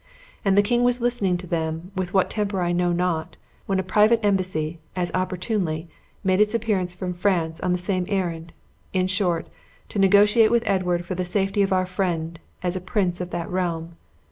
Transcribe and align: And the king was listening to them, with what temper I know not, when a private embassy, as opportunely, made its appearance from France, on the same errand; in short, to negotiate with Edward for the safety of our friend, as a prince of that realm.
And 0.43 0.57
the 0.57 0.63
king 0.63 0.81
was 0.83 0.99
listening 0.99 1.37
to 1.37 1.45
them, 1.45 1.91
with 1.95 2.11
what 2.11 2.27
temper 2.31 2.59
I 2.61 2.71
know 2.71 2.91
not, 2.91 3.37
when 3.67 3.77
a 3.77 3.83
private 3.83 4.19
embassy, 4.25 4.79
as 4.95 5.11
opportunely, 5.13 5.89
made 6.23 6.41
its 6.41 6.55
appearance 6.55 6.95
from 6.95 7.13
France, 7.13 7.59
on 7.61 7.71
the 7.71 7.77
same 7.77 8.05
errand; 8.09 8.51
in 8.93 9.05
short, 9.05 9.45
to 9.89 9.99
negotiate 9.99 10.49
with 10.49 10.63
Edward 10.65 11.05
for 11.05 11.13
the 11.13 11.23
safety 11.23 11.61
of 11.61 11.71
our 11.71 11.85
friend, 11.85 12.39
as 12.63 12.75
a 12.75 12.81
prince 12.81 13.21
of 13.21 13.29
that 13.29 13.47
realm. 13.47 13.95